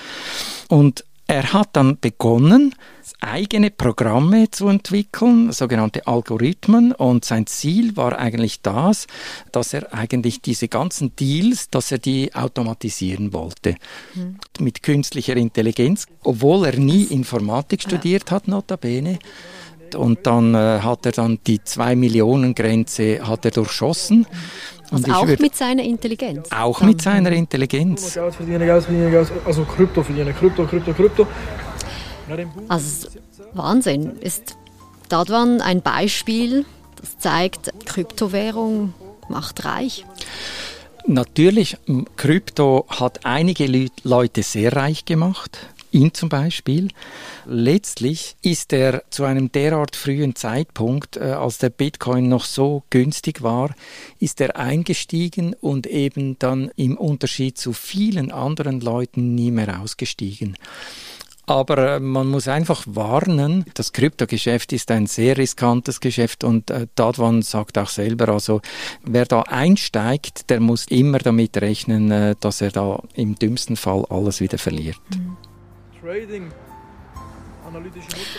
Und 0.68 1.04
er 1.28 1.52
hat 1.52 1.70
dann 1.72 1.98
begonnen, 1.98 2.72
eigene 3.20 3.70
Programme 3.70 4.50
zu 4.50 4.68
entwickeln, 4.68 5.50
sogenannte 5.50 6.06
Algorithmen. 6.06 6.92
Und 6.92 7.24
sein 7.24 7.48
Ziel 7.48 7.96
war 7.96 8.16
eigentlich 8.16 8.62
das, 8.62 9.06
dass 9.50 9.72
er 9.72 9.92
eigentlich 9.92 10.40
diese 10.40 10.68
ganzen 10.68 11.16
Deals, 11.16 11.68
dass 11.68 11.90
er 11.90 11.98
die 11.98 12.32
automatisieren 12.34 13.32
wollte. 13.32 13.74
Mhm. 14.14 14.36
Mit 14.60 14.84
künstlicher 14.84 15.36
Intelligenz, 15.36 16.06
obwohl 16.22 16.66
er 16.66 16.78
nie 16.78 17.04
Informatik 17.04 17.82
studiert 17.82 18.30
hat, 18.30 18.46
notabene. 18.46 19.18
Und 19.94 20.26
dann 20.26 20.54
äh, 20.54 20.80
hat 20.80 21.06
er 21.06 21.12
dann 21.12 21.38
die 21.46 21.62
2 21.62 21.96
Millionen 21.96 22.54
Grenze 22.54 23.26
hat 23.26 23.44
er 23.44 23.50
durchschossen. 23.52 24.18
Mhm. 24.18 24.26
Also 24.90 25.12
auch 25.12 25.26
mit 25.26 25.56
seiner 25.56 25.82
Intelligenz? 25.82 26.48
Auch 26.52 26.80
mit 26.80 27.02
seiner 27.02 27.32
Intelligenz. 27.32 28.14
Geld 28.14 28.34
verdienen, 28.34 28.60
Geld 28.60 28.84
verdienen, 28.84 29.10
Geld, 29.10 29.32
also 29.44 29.64
Krypto 29.64 30.02
verdienen, 30.02 30.34
Krypto, 30.34 30.64
Krypto, 30.64 30.92
Krypto. 30.92 31.26
Also 32.68 33.08
Wahnsinn. 33.52 34.16
Ist 34.20 34.56
Dadwan 35.08 35.60
ein 35.60 35.82
Beispiel, 35.82 36.64
das 37.00 37.18
zeigt, 37.18 37.72
Kryptowährung 37.84 38.94
macht 39.28 39.64
reich? 39.64 40.04
Natürlich, 41.06 41.76
Krypto 42.16 42.84
hat 42.88 43.24
einige 43.24 43.88
Leute 44.02 44.42
sehr 44.42 44.74
reich 44.74 45.04
gemacht 45.04 45.58
ihn 45.96 46.12
zum 46.14 46.28
Beispiel. 46.28 46.88
Letztlich 47.46 48.36
ist 48.42 48.72
er 48.72 49.02
zu 49.10 49.24
einem 49.24 49.50
derart 49.50 49.96
frühen 49.96 50.36
Zeitpunkt, 50.36 51.16
äh, 51.16 51.32
als 51.32 51.58
der 51.58 51.70
Bitcoin 51.70 52.28
noch 52.28 52.44
so 52.44 52.82
günstig 52.90 53.42
war, 53.42 53.74
ist 54.20 54.40
er 54.40 54.56
eingestiegen 54.56 55.54
und 55.54 55.86
eben 55.86 56.38
dann 56.38 56.70
im 56.76 56.96
Unterschied 56.96 57.58
zu 57.58 57.72
vielen 57.72 58.30
anderen 58.30 58.80
Leuten 58.80 59.34
nie 59.34 59.50
mehr 59.50 59.80
ausgestiegen. 59.80 60.56
Aber 61.46 61.78
äh, 61.78 62.00
man 62.00 62.26
muss 62.26 62.48
einfach 62.48 62.82
warnen, 62.86 63.64
das 63.74 63.92
Kryptogeschäft 63.92 64.72
ist 64.72 64.90
ein 64.90 65.06
sehr 65.06 65.38
riskantes 65.38 66.00
Geschäft 66.00 66.44
und 66.44 66.70
äh, 66.70 66.88
Dadwan 66.96 67.40
sagt 67.40 67.78
auch 67.78 67.88
selber, 67.88 68.28
also 68.28 68.60
wer 69.02 69.24
da 69.24 69.42
einsteigt, 69.42 70.50
der 70.50 70.60
muss 70.60 70.86
immer 70.88 71.20
damit 71.20 71.56
rechnen, 71.56 72.36
dass 72.40 72.60
er 72.60 72.72
da 72.72 73.00
im 73.14 73.36
dümmsten 73.36 73.76
Fall 73.76 74.04
alles 74.10 74.40
wieder 74.40 74.58
verliert. 74.58 74.98
Mhm. 75.10 75.36
Trading. 76.06 76.52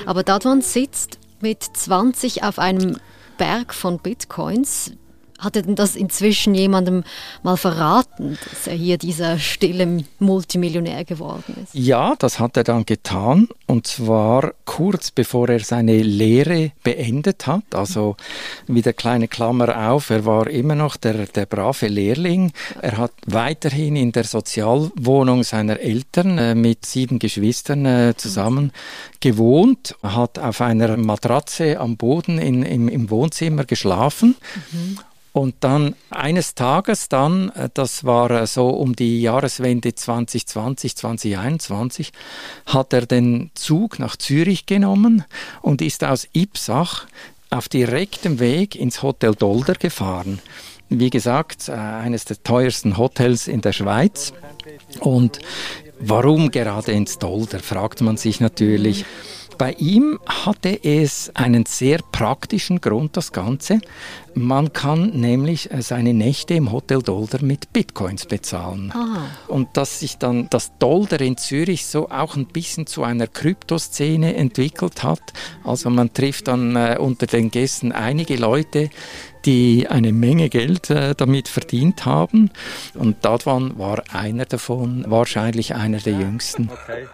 Aber 0.05 0.23
Dadwan 0.23 0.61
sitzt 0.61 1.19
mit 1.41 1.61
20 1.63 2.43
auf 2.43 2.59
einem 2.59 2.97
Berg 3.37 3.73
von 3.73 3.99
Bitcoins. 3.99 4.93
Hat 5.39 5.55
er 5.55 5.61
denn 5.61 5.75
das 5.75 5.95
inzwischen 5.95 6.55
jemandem 6.55 7.03
mal 7.43 7.57
verraten, 7.57 8.37
dass 8.49 8.67
er 8.67 8.75
hier 8.75 8.97
dieser 8.97 9.37
stille 9.37 10.03
Multimillionär 10.19 11.05
geworden 11.05 11.55
ist? 11.63 11.73
Ja, 11.73 12.15
das 12.17 12.39
hat 12.39 12.57
er 12.57 12.63
dann 12.63 12.85
getan. 12.85 13.47
Und 13.67 13.85
zwar 13.85 14.53
kurz 14.65 15.11
bevor 15.11 15.49
er 15.49 15.59
seine 15.59 16.01
Lehre 16.01 16.71
beendet 16.83 17.47
hat. 17.47 17.63
Also 17.73 18.15
wieder 18.67 18.93
kleine 18.93 19.27
Klammer 19.27 19.89
auf, 19.89 20.09
er 20.09 20.25
war 20.25 20.47
immer 20.47 20.75
noch 20.75 20.97
der, 20.97 21.25
der 21.27 21.45
brave 21.45 21.87
Lehrling. 21.87 22.51
Er 22.81 22.97
hat 22.97 23.11
weiterhin 23.25 23.95
in 23.95 24.11
der 24.11 24.23
Sozialwohnung 24.23 25.43
seiner 25.43 25.79
Eltern 25.79 26.37
äh, 26.37 26.55
mit 26.55 26.85
sieben 26.85 27.19
Geschwistern 27.19 27.85
äh, 27.85 28.13
zusammen 28.17 28.71
gewohnt, 29.19 29.95
hat 30.01 30.39
auf 30.39 30.61
einer 30.61 30.97
Matratze 30.97 31.79
am 31.79 31.97
Boden 31.97 32.37
in, 32.39 32.63
im, 32.63 32.87
im 32.87 33.09
Wohnzimmer 33.09 33.65
geschlafen. 33.65 34.35
Mhm. 34.71 34.99
Und 35.37 35.57
dann 35.59 35.93
eines 36.09 36.55
Tages 36.55 37.09
dann, 37.09 37.49
äh, 37.49 37.69
das 37.71 38.03
war 38.03 38.31
äh, 38.31 38.47
so 38.47 38.69
um 38.69 38.95
die 38.95 39.21
Jahreswende 39.21 39.93
2020, 39.93 40.95
2021, 40.95 42.11
hat 42.65 42.91
er 42.91 43.05
den 43.05 43.51
Zug 43.53 43.99
nach 43.99 44.15
Zürich 44.15 44.65
genommen 44.65 45.25
und 45.61 45.83
ist 45.83 46.03
aus 46.03 46.27
Ipsach 46.33 47.05
auf 47.51 47.69
direktem 47.69 48.39
Weg 48.39 48.75
ins 48.75 49.03
Hotel 49.03 49.35
Dolder 49.35 49.75
gefahren. 49.75 50.39
Wie 50.89 51.11
gesagt, 51.11 51.69
äh, 51.69 51.73
eines 51.73 52.25
der 52.25 52.41
teuersten 52.41 52.97
Hotels 52.97 53.47
in 53.47 53.61
der 53.61 53.73
Schweiz. 53.73 54.33
Und 55.01 55.37
warum 55.99 56.49
gerade 56.49 56.93
ins 56.93 57.19
Dolder, 57.19 57.59
fragt 57.59 58.01
man 58.01 58.17
sich 58.17 58.39
natürlich. 58.39 59.05
Bei 59.57 59.73
ihm 59.73 60.19
hatte 60.27 60.83
es 60.83 61.31
einen 61.33 61.65
sehr 61.65 61.99
praktischen 62.11 62.79
Grund, 62.79 63.17
das 63.17 63.31
Ganze. 63.31 63.79
Man 64.35 64.71
kann 64.71 65.19
nämlich 65.19 65.71
äh, 65.71 65.81
seine 65.81 66.13
Nächte 66.13 66.53
im 66.53 66.71
Hotel 66.71 67.01
Dolder 67.01 67.41
mit 67.41 67.73
Bitcoins 67.73 68.27
bezahlen. 68.27 68.91
Aha. 68.93 69.25
Und 69.47 69.75
dass 69.75 69.99
sich 69.99 70.19
dann 70.19 70.47
das 70.51 70.77
Dolder 70.77 71.19
in 71.21 71.37
Zürich 71.37 71.87
so 71.87 72.09
auch 72.09 72.35
ein 72.35 72.45
bisschen 72.45 72.85
zu 72.85 73.03
einer 73.03 73.25
Kryptoszene 73.25 74.35
entwickelt 74.35 75.03
hat. 75.03 75.21
Also 75.63 75.89
man 75.89 76.13
trifft 76.13 76.47
dann 76.49 76.75
äh, 76.75 76.97
unter 76.99 77.25
den 77.25 77.49
Gästen 77.49 77.91
einige 77.91 78.35
Leute, 78.35 78.91
die 79.45 79.87
eine 79.87 80.13
Menge 80.13 80.49
Geld 80.49 80.91
äh, 80.91 81.15
damit 81.15 81.47
verdient 81.47 82.05
haben. 82.05 82.51
Und 82.93 83.25
Dadwan 83.25 83.79
war 83.79 84.03
einer 84.13 84.45
davon, 84.45 85.03
wahrscheinlich 85.07 85.73
einer 85.73 85.97
der 85.97 86.13
jüngsten. 86.13 86.69
Okay. 86.71 87.07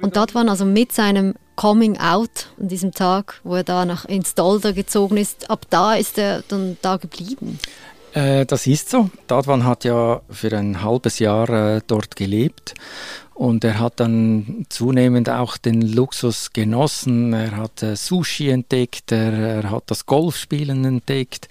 Und 0.00 0.16
dort 0.16 0.34
waren 0.34 0.48
also 0.48 0.64
mit 0.64 0.92
seinem 0.92 1.34
Coming 1.54 1.98
Out 1.98 2.48
an 2.60 2.68
diesem 2.68 2.92
Tag, 2.92 3.40
wo 3.44 3.54
er 3.54 3.64
da 3.64 3.84
nach 3.84 4.04
ins 4.04 4.34
Dolder 4.34 4.72
gezogen 4.72 5.16
ist, 5.16 5.48
ab 5.48 5.66
da 5.70 5.94
ist 5.94 6.18
er 6.18 6.42
dann 6.48 6.76
da 6.82 6.96
geblieben. 6.96 7.58
Äh, 8.16 8.46
das 8.46 8.66
ist 8.66 8.88
so. 8.88 9.10
Dadwan 9.26 9.64
hat 9.64 9.84
ja 9.84 10.22
für 10.30 10.56
ein 10.56 10.82
halbes 10.82 11.18
Jahr 11.18 11.48
äh, 11.50 11.80
dort 11.86 12.16
gelebt 12.16 12.72
und 13.34 13.62
er 13.62 13.78
hat 13.78 14.00
dann 14.00 14.64
zunehmend 14.70 15.28
auch 15.28 15.58
den 15.58 15.82
Luxus 15.82 16.54
genossen. 16.54 17.34
Er 17.34 17.58
hat 17.58 17.82
äh, 17.82 17.94
Sushi 17.94 18.48
entdeckt, 18.48 19.12
er, 19.12 19.34
er, 19.34 19.70
hat 19.70 19.84
das 19.88 20.06
Golfspielen 20.06 20.86
entdeckt, 20.86 21.48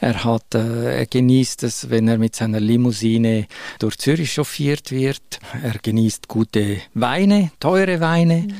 er, 0.00 0.22
hat, 0.22 0.54
äh, 0.54 0.98
er 0.98 1.06
genießt 1.06 1.62
es, 1.62 1.88
wenn 1.88 2.08
er 2.08 2.18
mit 2.18 2.36
seiner 2.36 2.60
Limousine 2.60 3.46
durch 3.78 3.96
Zürich 3.96 4.34
chauffiert 4.34 4.90
wird. 4.90 5.40
Er 5.62 5.78
genießt 5.80 6.28
gute 6.28 6.76
Weine, 6.92 7.52
teure 7.58 8.00
Weine. 8.00 8.48
Mhm. 8.48 8.54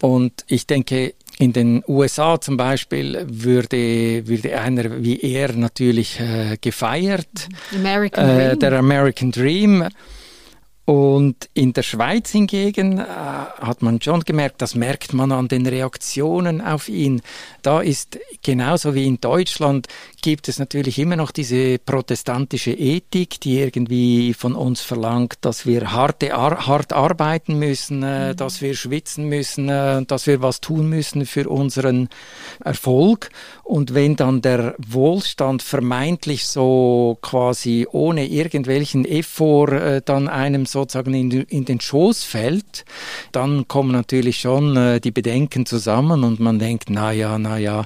Und 0.00 0.44
ich 0.46 0.66
denke, 0.66 1.14
in 1.38 1.52
den 1.52 1.84
USA 1.86 2.40
zum 2.40 2.56
Beispiel 2.56 3.24
würde, 3.28 4.26
würde 4.26 4.58
einer 4.58 5.02
wie 5.02 5.20
er 5.20 5.52
natürlich 5.52 6.18
äh, 6.18 6.56
gefeiert. 6.60 7.48
American 7.74 8.28
äh. 8.28 8.56
Der 8.56 8.72
American 8.72 9.30
Dream. 9.30 9.88
Und 10.84 11.50
in 11.52 11.74
der 11.74 11.82
Schweiz 11.82 12.30
hingegen 12.30 12.98
äh, 12.98 13.04
hat 13.04 13.82
man 13.82 14.00
schon 14.00 14.20
gemerkt, 14.20 14.62
das 14.62 14.74
merkt 14.74 15.12
man 15.12 15.32
an 15.32 15.46
den 15.46 15.66
Reaktionen 15.66 16.62
auf 16.62 16.88
ihn. 16.88 17.20
Da 17.60 17.82
ist 17.82 18.18
genauso 18.42 18.94
wie 18.94 19.06
in 19.06 19.20
Deutschland 19.20 19.86
gibt 20.22 20.48
es 20.48 20.58
natürlich 20.58 20.98
immer 20.98 21.16
noch 21.16 21.30
diese 21.30 21.78
protestantische 21.78 22.72
Ethik, 22.72 23.40
die 23.40 23.58
irgendwie 23.58 24.34
von 24.34 24.54
uns 24.54 24.80
verlangt, 24.80 25.36
dass 25.42 25.66
wir 25.66 25.92
harte, 25.92 26.34
ar 26.34 26.66
hart 26.66 26.92
arbeiten 26.92 27.58
müssen, 27.58 28.02
äh, 28.02 28.32
mhm. 28.32 28.36
dass 28.36 28.60
wir 28.60 28.74
schwitzen 28.74 29.28
müssen, 29.28 29.68
äh, 29.68 30.04
dass 30.04 30.26
wir 30.26 30.42
was 30.42 30.60
tun 30.60 30.88
müssen 30.88 31.26
für 31.26 31.48
unseren 31.48 32.08
Erfolg. 32.64 33.30
Und 33.64 33.94
wenn 33.94 34.16
dann 34.16 34.40
der 34.40 34.74
Wohlstand 34.78 35.62
vermeintlich 35.62 36.46
so 36.46 37.18
quasi 37.20 37.86
ohne 37.90 38.26
irgendwelchen 38.26 39.04
Effort 39.04 39.72
äh, 39.72 40.02
dann 40.04 40.28
einem 40.28 40.66
sozusagen 40.66 41.14
in, 41.14 41.30
in, 41.30 41.64
den 41.64 41.80
Schoß 41.80 42.24
fällt, 42.24 42.84
dann 43.32 43.68
kommen 43.68 43.92
natürlich 43.92 44.40
schon 44.40 44.76
äh, 44.76 45.00
die 45.00 45.10
Bedenken 45.10 45.66
zusammen 45.66 46.24
und 46.24 46.40
man 46.40 46.58
denkt, 46.58 46.86
na 46.88 47.12
ja, 47.12 47.38
na 47.38 47.58
ja, 47.58 47.84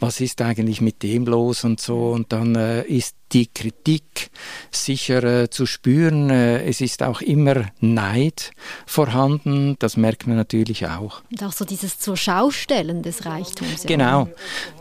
was 0.00 0.20
ist 0.20 0.42
eigentlich 0.42 0.80
mit 0.80 1.02
dem 1.02 1.24
los 1.24 1.64
und 1.64 1.71
so. 1.80 2.10
Und 2.10 2.32
dann 2.32 2.54
äh, 2.54 2.82
ist 2.82 3.16
die 3.32 3.46
Kritik 3.46 4.30
sicher 4.70 5.22
äh, 5.24 5.50
zu 5.50 5.66
spüren. 5.66 6.30
Äh, 6.30 6.64
es 6.64 6.80
ist 6.80 7.02
auch 7.02 7.20
immer 7.20 7.70
Neid 7.80 8.52
vorhanden, 8.86 9.76
das 9.78 9.96
merkt 9.96 10.26
man 10.26 10.36
natürlich 10.36 10.86
auch. 10.86 11.22
Und 11.30 11.42
auch 11.42 11.52
so 11.52 11.64
dieses 11.64 11.98
zur 11.98 12.16
Schaustellen 12.16 13.02
des 13.02 13.24
Reichtums. 13.24 13.84
Genau, 13.86 14.28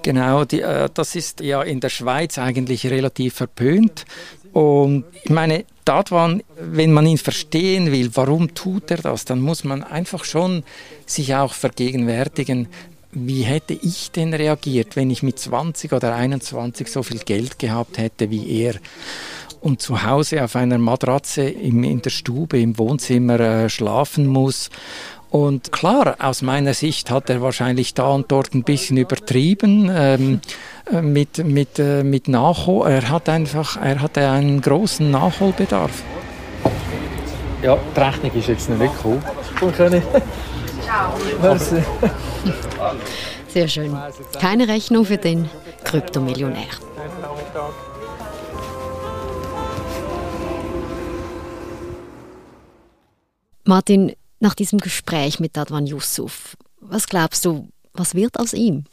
genau. 0.04 0.46
Die, 0.46 0.62
äh, 0.62 0.90
das 0.94 1.16
ist 1.16 1.40
ja 1.42 1.62
in 1.62 1.80
der 1.80 1.90
Schweiz 1.90 2.38
eigentlich 2.38 2.86
relativ 2.88 3.36
verpönt. 3.36 4.06
Und 4.54 5.06
ich 5.24 5.30
meine, 5.30 5.64
Dadwan, 5.86 6.44
wenn 6.60 6.92
man 6.92 7.06
ihn 7.06 7.18
verstehen 7.18 7.92
will, 7.92 8.12
warum 8.14 8.54
tut 8.54 8.92
er 8.92 8.98
das, 8.98 9.26
dann 9.26 9.40
muss 9.40 9.64
man 9.64 9.82
einfach 9.82 10.26
schon 10.26 10.64
sich 11.06 11.34
auch 11.36 11.54
vergegenwärtigen, 11.54 12.68
wie 13.12 13.44
hätte 13.44 13.74
ich 13.74 14.12
denn 14.12 14.34
reagiert, 14.34 14.96
wenn 14.96 15.10
ich 15.10 15.24
mit 15.24 15.40
20 15.40 15.94
oder 15.94 16.16
21 16.16 16.92
so 16.92 17.04
viel 17.04 17.20
Geld 17.20 17.60
gehabt 17.60 17.98
hätte 17.98 18.30
wie 18.30 18.62
er? 18.62 18.76
Und 19.60 19.82
zu 19.82 20.04
Hause 20.04 20.44
auf 20.44 20.56
einer 20.56 20.80
Matratze 20.80 21.44
im, 21.44 21.84
in 21.84 22.02
der 22.02 22.10
Stube, 22.10 22.60
im 22.60 22.78
Wohnzimmer 22.80 23.40
äh, 23.40 23.70
schlafen 23.70 24.26
muss. 24.26 24.70
Und 25.30 25.72
klar, 25.72 26.16
aus 26.20 26.42
meiner 26.42 26.74
Sicht 26.74 27.10
hat 27.10 27.30
er 27.30 27.42
wahrscheinlich 27.42 27.94
da 27.94 28.10
und 28.10 28.32
dort 28.32 28.54
ein 28.54 28.64
bisschen 28.64 28.98
übertrieben 28.98 29.90
ähm, 29.94 30.42
äh, 30.92 31.02
mit, 31.02 31.38
mit, 31.46 31.80
äh, 31.80 32.04
mit 32.04 32.28
Nachhol. 32.28 32.90
Er 32.90 33.10
hat 33.10 33.30
einfach, 33.30 33.78
er 33.78 34.02
hatte 34.02 34.30
einen 34.30 34.62
großen 34.62 35.10
Nachholbedarf. 35.10 36.04
Ja, 37.62 37.78
die 37.96 38.00
Rechnung 38.00 38.32
ist 38.34 38.48
jetzt 38.48 38.70
noch 38.70 38.78
nicht 38.78 38.94
Ciao. 39.00 40.02
Merci. 41.42 41.84
Sehr 43.48 43.68
schön. 43.68 43.98
Keine 44.40 44.68
Rechnung 44.68 45.06
für 45.06 45.18
den 45.18 45.50
Kryptomillionär. 45.84 46.68
Martin, 53.64 54.14
nach 54.40 54.56
diesem 54.56 54.80
Gespräch 54.80 55.40
mit 55.40 55.56
Dadwan 55.56 55.86
Yusuf, 55.86 56.58
was 56.80 57.08
glaubst 57.08 57.46
du, 57.46 57.70
was 57.94 58.16
wird 58.16 58.40
aus 58.40 58.54
ihm? 58.54 58.86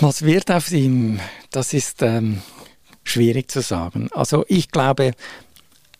Was 0.00 0.22
wird 0.22 0.50
aus 0.50 0.72
ihm? 0.72 1.20
Das 1.50 1.74
ist 1.74 2.02
ähm, 2.02 2.40
schwierig 3.04 3.50
zu 3.50 3.60
sagen. 3.60 4.08
Also 4.12 4.44
ich 4.48 4.70
glaube, 4.70 5.12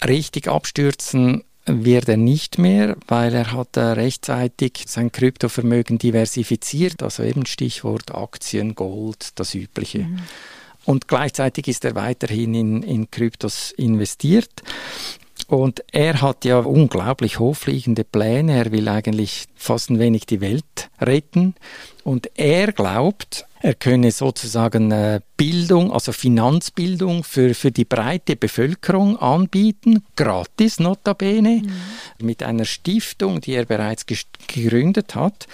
richtig 0.05 0.49
abstürzen 0.49 1.45
wird 1.67 2.09
er 2.09 2.17
nicht 2.17 2.59
mehr, 2.59 2.97
weil 3.07 3.35
er 3.35 3.53
hat 3.53 3.77
äh, 3.77 3.81
rechtzeitig 3.81 4.85
sein 4.87 5.13
Kryptovermögen 5.13 5.99
diversifiziert, 5.99 7.03
also 7.03 7.23
eben 7.23 7.47
Stichwort 7.47 8.15
Aktien, 8.15 8.75
Gold, 8.75 9.31
das 9.37 9.55
Übliche. 9.55 10.01
Mhm. 10.01 10.19
Und 10.85 11.07
gleichzeitig 11.07 11.69
ist 11.69 11.85
er 11.85 11.95
weiterhin 11.95 12.55
in, 12.55 12.83
in 12.83 13.11
Kryptos 13.11 13.71
investiert. 13.73 14.51
Und 15.47 15.85
er 15.93 16.21
hat 16.23 16.45
ja 16.45 16.59
unglaublich 16.59 17.39
hochfliegende 17.39 18.05
Pläne. 18.05 18.57
Er 18.57 18.73
will 18.73 18.89
eigentlich 18.89 19.47
fast 19.55 19.91
ein 19.91 19.99
wenig 19.99 20.27
die 20.27 20.41
Welt 20.41 20.91
retten. 21.01 21.55
Und 22.05 22.31
er 22.35 22.73
glaubt, 22.73 23.47
er 23.63 23.75
könne 23.75 24.11
sozusagen 24.11 24.91
äh, 24.91 25.21
Bildung, 25.37 25.93
also 25.93 26.11
Finanzbildung 26.11 27.23
für, 27.23 27.55
für 27.55 27.71
die 27.71 27.85
breite 27.85 28.35
Bevölkerung 28.35 29.17
anbieten, 29.17 30.05
gratis 30.17 30.81
notabene, 30.81 31.63
mhm. 31.63 32.27
mit 32.27 32.43
einer 32.43 32.65
Stiftung, 32.65 33.41
die 33.41 33.53
er 33.53 33.65
bereits 33.65 34.05
gegründet 34.07 35.15
hat, 35.15 35.47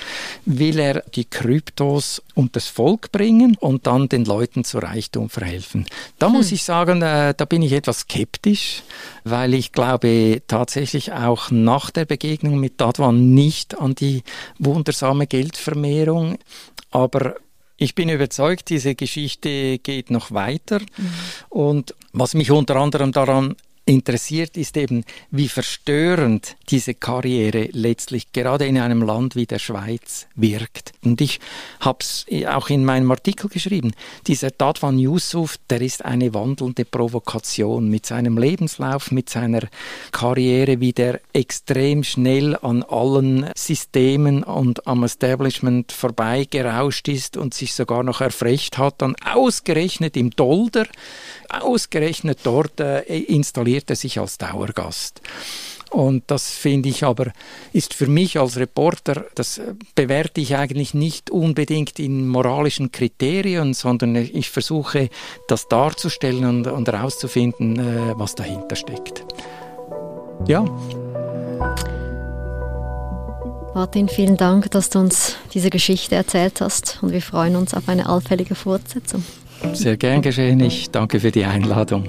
will 0.47 0.79
er 0.79 1.03
die 1.15 1.27
Kryptos 1.27 2.23
und 2.35 2.57
das 2.57 2.67
Volk 2.67 3.13
bringen 3.13 3.57
und 3.61 3.87
dann 3.87 4.09
den 4.09 4.25
Leuten 4.25 4.65
zu 4.65 4.79
Reichtum 4.79 5.29
verhelfen. 5.29 5.85
Da 6.19 6.31
mhm. 6.31 6.37
muss 6.37 6.51
ich 6.51 6.65
sagen, 6.65 7.03
äh, 7.03 7.35
da 7.37 7.45
bin 7.45 7.61
ich 7.61 7.73
etwas 7.73 8.01
skeptisch, 8.01 8.83
weil 9.25 9.53
ich 9.53 9.73
glaube 9.73 10.41
tatsächlich 10.47 11.13
auch 11.13 11.51
nach 11.51 11.91
der 11.91 12.07
Begegnung 12.07 12.59
mit 12.59 12.81
Dadwan 12.81 13.35
nicht 13.35 13.79
an 13.79 13.95
die 13.95 14.23
wundersame 14.59 15.27
Geldvermehrung, 15.27 16.38
aber 16.91 17.37
ich 17.77 17.95
bin 17.95 18.09
überzeugt, 18.09 18.71
diese 18.71 18.95
Geschichte 18.95 19.79
geht 19.79 20.11
noch 20.11 20.33
weiter. 20.33 20.81
Mhm. 20.81 21.11
Und 21.49 21.95
was 22.13 22.35
mich 22.35 22.51
unter 22.51 22.77
anderem 22.77 23.13
daran 23.13 23.55
interessiert, 23.89 24.57
ist 24.57 24.77
eben, 24.77 25.05
wie 25.31 25.49
verstörend 25.49 26.57
diese 26.69 26.95
Karriere 26.95 27.71
letztlich 27.73 28.33
gerade 28.33 28.67
in 28.67 28.79
einem 28.79 29.03
Land 29.03 29.35
wie 29.35 29.47
der 29.47 29.59
Schweiz 29.59 30.27
wirkt. 30.35 30.93
Und 31.03 31.21
ich 31.21 31.41
habe 31.81 31.99
es 32.01 32.27
auch 32.47 32.69
in 32.69 32.85
meinem 32.85 33.11
Artikel 33.11 33.49
geschrieben, 33.49 33.93
dieser 34.27 34.51
Dadwan 34.51 34.99
Yusuf, 34.99 35.57
der 35.71 35.81
ist 35.81 36.05
eine 36.05 36.35
wandelnde 36.35 36.85
Provokation 36.85 37.89
mit 37.89 38.05
seinem 38.05 38.37
Lebenslauf, 38.37 39.11
mit 39.11 39.31
seiner 39.31 39.63
Karriere, 40.13 40.81
wie 40.81 40.93
der 40.93 41.21
extrem 41.33 42.05
schnell 42.05 42.57
an 42.57 42.83
allen 42.83 43.51
Systemen 43.57 44.43
und 44.43 44.87
am 44.87 45.03
Establishment 45.05 45.93
vorbeigerauscht 45.93 47.09
ist 47.09 47.39
und 47.39 47.55
sich 47.55 47.73
sogar 47.73 48.03
noch 48.03 48.21
erfrecht 48.21 48.77
hat, 48.77 49.01
dann 49.01 49.17
ausgerechnet 49.25 50.17
im 50.17 50.31
Dolder, 50.31 50.87
ausgerechnet 51.49 52.41
dort 52.43 52.81
äh, 52.81 53.01
installiert 53.01 53.78
er 53.87 53.97
sich 53.97 54.19
als 54.19 54.39
Dauergast. 54.39 55.21
Und 55.91 56.25
das 56.27 56.51
finde 56.51 56.91
ich 56.91 57.05
aber, 57.05 57.33
ist 57.73 57.95
für 57.95 58.07
mich 58.07 58.39
als 58.39 58.59
Reporter, 58.59 59.25
das 59.35 59.61
bewerte 59.95 60.41
ich 60.41 60.55
eigentlich 60.57 60.93
nicht 60.93 61.31
unbedingt 61.31 61.99
in 61.99 62.29
moralischen 62.29 62.93
Kriterien, 62.93 63.73
sondern 63.73 64.15
ich 64.15 64.51
versuche 64.51 65.09
das 65.49 65.67
darzustellen 65.69 66.45
und, 66.45 66.67
und 66.67 66.89
herauszufinden, 66.89 67.79
äh, 67.79 68.13
was 68.17 68.35
dahinter 68.35 68.77
steckt. 68.77 69.25
Ja. 70.47 70.65
Martin, 73.75 74.09
vielen 74.09 74.37
Dank, 74.37 74.71
dass 74.73 74.91
du 74.91 74.99
uns 74.99 75.37
diese 75.55 75.71
Geschichte 75.71 76.17
erzählt 76.17 76.61
hast 76.61 76.99
und 77.01 77.13
wir 77.13 77.23
freuen 77.23 77.57
uns 77.57 77.75
auf 77.75 77.89
eine 77.89 78.09
allfällige 78.09 78.55
Fortsetzung. 78.55 79.25
Sehr 79.73 79.97
gern 79.97 80.23
geschehen. 80.23 80.61
Ich 80.61 80.91
danke 80.91 81.21
für 81.21 81.31
die 81.31 81.45
Einladung. 81.45 82.09